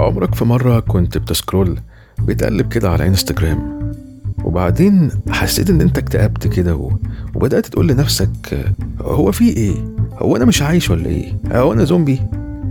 عمرك 0.00 0.34
في 0.34 0.44
مرة 0.44 0.80
كنت 0.80 1.18
بتسكرول 1.18 1.78
بتقلب 2.18 2.68
كده 2.72 2.90
على 2.90 3.06
إنستجرام 3.06 3.80
وبعدين 4.44 5.10
حسيت 5.30 5.70
إن 5.70 5.80
أنت 5.80 5.98
اكتئبت 5.98 6.46
كده. 6.46 6.90
وبدأت 7.34 7.66
تقول 7.66 7.88
لنفسك 7.88 8.64
هو 9.00 9.32
في 9.32 9.48
إيه؟ 9.56 9.74
هو 10.12 10.36
أنا 10.36 10.44
مش 10.44 10.62
عايش 10.62 10.90
ولا 10.90 11.06
إيه؟ 11.06 11.32
هو 11.52 11.72
أنا 11.72 11.84
زومبي؟ 11.84 12.20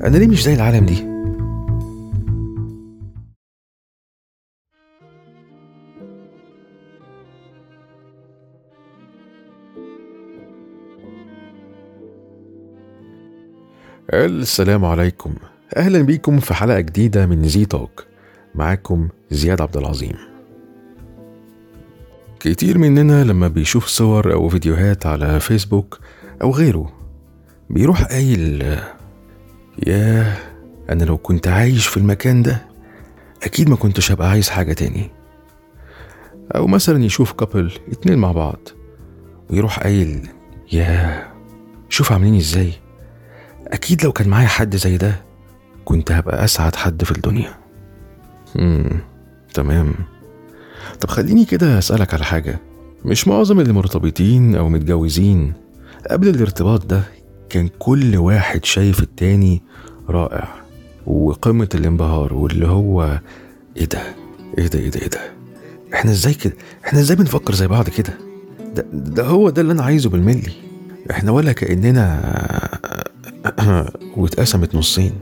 أنا 0.04 0.18
ليه 0.18 0.28
مش 0.28 0.44
زي 0.44 0.54
العالم 0.54 0.86
دي؟ 0.86 1.10
السلام 14.14 14.86
عليكم 14.86 15.34
أهلا 15.77 16.01
بيكم 16.01 16.39
في 16.39 16.54
حلقة 16.54 16.79
جديدة 16.79 17.25
من 17.25 17.47
زي 17.47 17.65
توك. 17.65 18.05
معاكم 18.55 19.09
زياد 19.31 19.62
عبد 19.62 19.77
العظيم. 19.77 20.16
كتير 22.39 22.77
مننا 22.77 23.23
لما 23.23 23.48
بيشوف 23.48 23.85
صور 23.88 24.34
أو 24.34 24.49
فيديوهات 24.49 25.05
على 25.05 25.39
فيسبوك 25.39 25.99
أو 26.41 26.52
غيره 26.52 26.91
بيروح 27.70 28.03
قايل 28.03 28.77
ياه 29.88 30.38
أنا 30.89 31.03
لو 31.03 31.17
كنت 31.17 31.47
عايش 31.47 31.88
في 31.88 31.97
المكان 31.97 32.41
ده 32.41 32.66
أكيد 33.44 33.70
ما 33.70 33.75
كنتش 33.75 34.11
هبقى 34.11 34.30
عايز 34.30 34.49
حاجة 34.49 34.73
تاني. 34.73 35.09
أو 36.55 36.67
مثلا 36.67 37.03
يشوف 37.05 37.31
كابل 37.33 37.72
اتنين 37.91 38.20
مع 38.20 38.31
بعض 38.31 38.59
ويروح 39.49 39.80
قايل 39.80 40.27
ياه 40.72 41.27
شوف 41.89 42.11
عاملين 42.11 42.36
إزاي؟ 42.36 42.73
أكيد 43.67 44.03
لو 44.03 44.11
كان 44.11 44.30
معايا 44.30 44.47
حد 44.47 44.75
زي 44.75 44.97
ده 44.97 45.16
كنت 45.89 46.11
هبقى 46.11 46.43
أسعد 46.43 46.75
حد 46.75 47.03
في 47.03 47.11
الدنيا. 47.11 47.53
امم 48.59 48.99
تمام. 49.53 49.93
طب 51.02 51.09
خليني 51.09 51.45
كده 51.45 51.77
أسألك 51.77 52.14
على 52.14 52.23
حاجة. 52.23 52.59
مش 53.05 53.27
معظم 53.27 53.59
اللي 53.59 53.73
مرتبطين 53.73 54.55
أو 54.55 54.69
متجوزين 54.69 55.53
قبل 56.11 56.27
الارتباط 56.27 56.86
ده 56.86 57.03
كان 57.49 57.69
كل 57.80 58.17
واحد 58.17 58.66
شايف 58.66 58.99
التاني 59.03 59.61
رائع 60.09 60.47
وقمة 61.08 61.69
الانبهار 61.75 62.33
واللي 62.33 62.67
هو 62.67 63.19
إيه 63.77 63.86
ده؟ 63.86 64.02
إيه 64.58 64.67
ده؟ 64.67 64.80
إيه 64.80 64.89
ده؟ 64.89 64.99
إيه 65.02 65.09
ده؟ 65.09 65.19
إحنا 65.94 66.11
إزاي 66.11 66.33
كده؟ 66.33 66.53
إحنا 66.86 66.99
إزاي 66.99 67.17
بنفكر 67.17 67.53
زي 67.55 67.67
بعض 67.67 67.89
كده؟ 67.89 68.14
ده, 68.75 68.86
ده 68.94 69.23
هو 69.23 69.49
ده 69.49 69.61
اللي 69.61 69.73
أنا 69.73 69.83
عايزه 69.83 70.09
بالملي. 70.09 70.52
إحنا 71.11 71.31
ولا 71.31 71.52
كأننا 71.52 72.21
واتقسمت 74.17 74.75
نصين. 74.75 75.14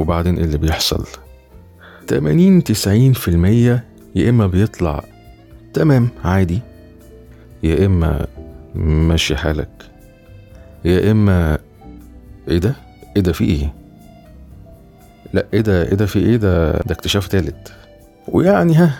وبعدين 0.00 0.36
إيه 0.36 0.44
اللي 0.44 0.58
بيحصل؟ 0.58 1.04
تمانين 2.06 2.64
تسعين 2.64 3.12
في 3.12 3.28
المية 3.28 3.84
يا 4.14 4.30
إما 4.30 4.46
بيطلع 4.46 5.04
تمام 5.74 6.08
عادي. 6.24 6.60
يا 7.62 7.86
إما 7.86 8.26
ماشي 8.74 9.36
حالك. 9.36 9.68
يا 10.84 11.10
إما 11.10 11.58
إيه 12.48 12.58
ده؟ 12.58 12.74
إيه 13.16 13.22
ده 13.22 13.32
في 13.32 13.44
إيه؟ 13.44 13.74
لا 15.32 15.46
إيه 15.54 15.60
ده؟ 15.60 15.82
إيه 15.82 15.94
ده 15.94 16.06
في 16.06 16.18
إيه؟ 16.18 16.36
ده 16.36 16.72
ده 16.72 16.94
اكتشاف 16.94 17.28
تالت. 17.28 17.72
ويعني 18.28 18.74
ها 18.74 18.94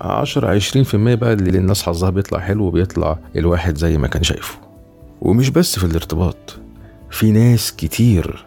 عشرة 0.00 0.48
عشرين 0.48 0.84
في 0.84 0.94
المية 0.94 1.14
بقى 1.14 1.32
اللي 1.32 1.58
الناس 1.58 1.82
حظها 1.82 2.10
بيطلع 2.10 2.38
حلو 2.38 2.64
وبيطلع 2.64 3.18
الواحد 3.36 3.76
زي 3.78 3.98
ما 3.98 4.08
كان 4.08 4.22
شايفه. 4.22 4.58
ومش 5.20 5.50
بس 5.50 5.78
في 5.78 5.84
الارتباط 5.84 6.56
في 7.10 7.32
ناس 7.32 7.72
كتير 7.76 8.44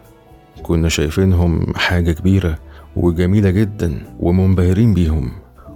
كنا 0.64 0.88
شايفينهم 0.88 1.74
حاجة 1.76 2.12
كبيرة 2.12 2.58
وجميلة 2.96 3.50
جدا 3.50 4.02
ومنبهرين 4.20 4.94
بيهم 4.94 5.32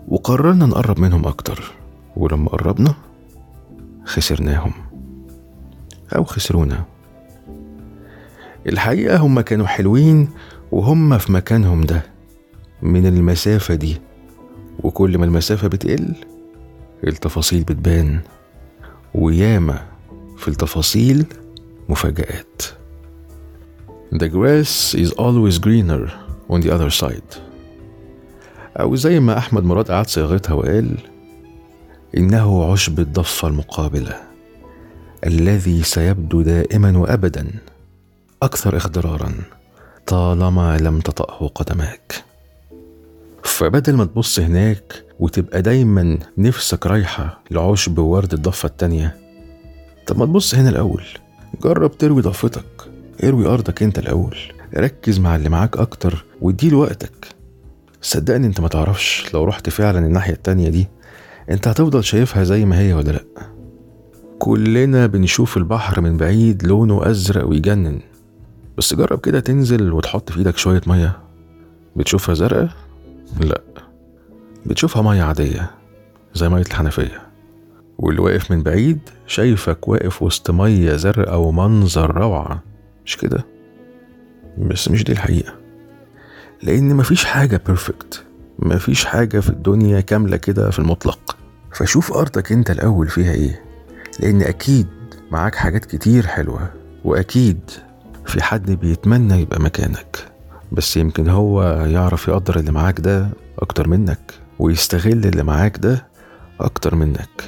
وقررنا 0.09 0.67
نقرب 0.67 1.01
منهم 1.01 1.27
أكتر. 1.27 1.73
ولما 2.17 2.49
قربنا 2.49 2.95
خسرناهم 4.05 4.73
أو 6.17 6.25
خسرونا. 6.25 6.85
الحقيقة 8.67 9.17
هم 9.17 9.41
كانوا 9.41 9.67
حلوين 9.67 10.29
وهم 10.73 11.19
في 11.19 11.33
مكانهم 11.33 11.81
ده 11.85 12.03
من 12.83 13.07
المسافة 13.07 13.75
دي. 13.75 14.01
وكل 14.83 15.19
ما 15.19 15.25
المسافة 15.25 15.69
بتقل 15.69 16.15
التفاصيل 17.07 17.63
بتبان. 17.63 18.21
وياما 19.15 19.87
في 20.37 20.49
التفاصيل 20.49 21.27
مفاجآت. 21.89 22.63
The 24.13 24.29
grass 24.29 24.95
is 24.95 25.13
always 25.13 25.59
greener 25.59 26.11
on 26.49 26.61
the 26.63 26.71
other 26.71 26.91
side. 26.91 27.37
أو 28.81 28.97
زي 28.97 29.21
ما 29.21 29.39
أحمد 29.39 29.65
مراد 29.65 29.91
قعد 29.91 30.07
صياغتها 30.07 30.55
وقال 30.55 30.97
إنه 32.17 32.73
عشب 32.73 33.01
الضفة 33.01 33.49
المقابلة 33.49 34.17
الذي 35.27 35.83
سيبدو 35.83 36.43
دائما 36.43 36.99
وأبدا 36.99 37.47
أكثر 38.43 38.77
إخضرارا 38.77 39.33
طالما 40.07 40.79
لم 40.79 41.01
تطأه 41.01 41.49
قدماك. 41.49 42.25
فبدل 43.43 43.97
ما 43.97 44.05
تبص 44.05 44.41
هناك 44.41 45.05
وتبقى 45.19 45.63
دايما 45.63 46.19
نفسك 46.39 46.87
رايحة 46.87 47.41
لعشب 47.51 47.99
وورد 47.99 48.33
الضفة 48.33 48.67
التانية 48.67 49.17
طب 50.07 50.19
ما 50.19 50.27
تبص 50.27 50.55
هنا 50.55 50.69
الأول. 50.69 51.05
جرب 51.63 51.99
تروي 51.99 52.23
ضفتك 52.23 52.65
اروي 53.25 53.47
أرضك 53.47 53.83
أنت 53.83 53.99
الأول. 53.99 54.37
ركز 54.77 55.19
مع 55.19 55.37
اللي 55.37 55.49
معاك 55.49 55.77
أكتر 55.77 56.25
واديله 56.41 56.77
وقتك. 56.77 57.27
صدقني 58.03 58.47
أنت 58.47 58.61
ما 58.61 58.69
تعرفش 58.69 59.35
لو 59.35 59.45
رحت 59.45 59.69
فعلا 59.69 59.99
الناحية 60.07 60.33
التانية 60.33 60.69
دي 60.69 60.89
أنت 61.51 61.69
هتفضل 61.69 62.05
شايفها 62.05 62.45
زي 62.45 62.65
ما 62.65 62.79
هي 62.79 62.93
ولا 62.93 63.13
لأ. 63.13 63.25
كلنا 64.39 65.07
بنشوف 65.07 65.57
البحر 65.57 66.01
من 66.01 66.17
بعيد 66.17 66.67
لونه 66.67 67.11
أزرق 67.11 67.47
ويجنن. 67.49 68.01
بس 68.79 68.95
جرب 68.95 69.21
كده 69.21 69.41
تنزل 69.41 69.93
وتحط 69.93 70.33
في 70.33 70.39
إيدك 70.39 70.57
شوية 70.57 70.81
مية. 70.87 71.19
بتشوفها 71.97 72.35
زرقاء؟ 72.35 72.69
لأ. 73.41 73.61
بتشوفها 74.67 75.03
مية 75.03 75.23
عادية 75.23 75.71
زي 76.35 76.49
مية 76.49 76.63
الحنفية. 76.63 77.23
واللي 77.99 78.21
واقف 78.21 78.51
من 78.51 78.63
بعيد 78.63 78.99
شايفك 79.27 79.89
واقف 79.89 80.23
وسط 80.23 80.51
مية 80.51 80.97
زرقاء 80.97 81.39
ومنظر 81.39 82.17
روعة. 82.17 82.63
مش 83.09 83.17
كده؟ 83.17 83.47
بس 84.59 84.89
مش 84.91 85.05
دي 85.05 85.13
الحقيقة. 85.13 85.55
لأن 86.63 86.97
مفيش 86.97 87.25
حاجة 87.25 87.61
بيرفكت 87.67 88.25
مفيش 88.59 89.05
حاجة 89.05 89.41
في 89.41 89.49
الدنيا 89.49 90.01
كاملة 90.01 90.37
كده 90.37 90.71
في 90.71 90.79
المطلق. 90.79 91.37
فشوف 91.73 92.13
أرضك 92.13 92.53
أنت 92.53 92.71
الأول 92.71 93.09
فيها 93.09 93.33
إيه. 93.33 93.63
لأن 94.21 94.43
أكيد 94.43 94.87
معاك 95.31 95.55
حاجات 95.55 95.85
كتير 95.85 96.27
حلوة 96.27 96.71
وأكيد 97.05 97.61
في 98.27 98.43
حد 98.43 98.71
بيتمنى 98.71 99.41
يبقى 99.43 99.61
مكانك. 99.61 100.17
بس 100.73 100.97
يمكن 100.97 101.29
هو 101.29 101.63
يعرف 101.87 102.29
يقدر 102.29 102.59
اللي 102.59 102.73
معاك 102.73 103.01
ده 103.01 103.29
أكتر 103.59 103.89
منك 103.89 104.35
ويستغل 104.59 105.27
اللي 105.27 105.43
معاك 105.43 105.79
ده 105.79 106.07
أكتر 106.61 106.95
منك. 106.95 107.43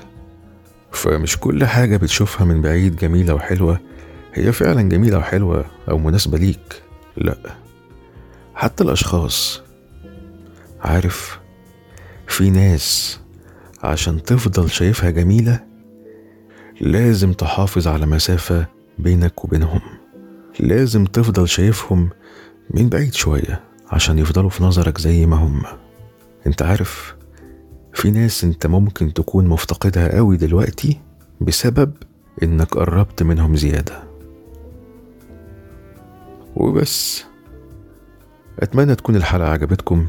فمش 0.93 1.37
كل 1.37 1.65
حاجة 1.65 1.97
بتشوفها 1.97 2.45
من 2.47 2.63
بعيد 2.63 2.97
جميلة 2.97 3.35
وحلوة 3.35 3.81
هي 4.35 4.53
فعلا 4.53 4.83
جميلة 4.83 5.19
وحلوة 5.19 5.65
أو 5.91 5.99
مناسبة 5.99 6.39
ليك؟ 6.39 6.83
لأ. 7.17 7.39
حتى 8.55 8.85
الأشخاص. 8.85 9.63
عارف 10.81 11.41
في 12.27 12.51
ناس 12.51 13.21
عشان 13.83 14.23
تفضل 14.23 14.71
شايفها 14.71 15.11
جميلة 15.11 15.61
لازم 16.81 17.33
تحافظ 17.33 17.89
على 17.89 18.07
مسافة 18.07 18.67
بينك 18.99 19.45
وبينهم. 19.45 19.81
لازم 20.61 21.05
تفضل 21.05 21.49
شايفهم 21.49 22.11
من 22.71 22.89
بعيد 22.89 23.15
شوية 23.15 23.61
عشان 23.89 24.19
يفضلوا 24.19 24.51
في 24.51 24.65
نظرك 24.65 24.99
زي 24.99 25.27
ما 25.27 25.37
هم. 25.37 25.63
أنت 26.47 26.63
عارف 26.63 27.17
في 27.95 28.11
ناس 28.11 28.45
أنت 28.45 28.67
ممكن 28.67 29.13
تكون 29.13 29.47
مفتقدها 29.47 30.17
قوي 30.17 30.37
دلوقتي 30.37 31.01
بسبب 31.41 31.93
إنك 32.43 32.75
قربت 32.75 33.23
منهم 33.23 33.57
زيادة. 33.57 34.10
وبس. 36.61 37.25
أتمنى 38.59 38.95
تكون 38.95 39.17
الحلقة 39.17 39.49
عجبتكم. 39.49 40.09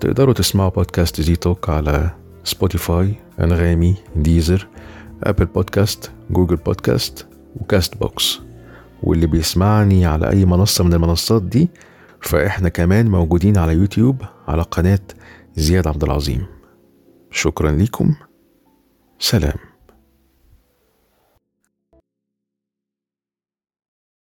تقدروا 0.00 0.34
تسمعوا 0.34 0.70
بودكاست 0.70 1.20
زي 1.20 1.36
توك 1.36 1.68
على 1.68 2.10
Spotify 2.44 3.14
Anghami 3.40 3.96
Deezer 4.16 4.68
Apple 5.22 5.46
Podcast 5.46 6.10
Google 6.30 6.56
Podcast 6.56 7.26
و 7.60 7.96
Castbox. 7.96 8.40
واللي 9.02 9.26
بيسمعني 9.26 10.06
على 10.06 10.30
أي 10.30 10.44
منصة 10.44 10.84
من 10.84 10.94
المنصات 10.94 11.42
دي 11.42 11.68
فإحنا 12.20 12.68
كمان 12.68 13.10
موجودين 13.10 13.58
على 13.58 13.72
يوتيوب 13.72 14.22
على 14.48 14.62
قناة 14.62 15.00
زياد 15.56 15.86
عبد 15.86 16.04
العظيم. 16.04 16.46
شكرا 17.30 17.70
لكم 17.70 18.14
سلام. 19.18 19.58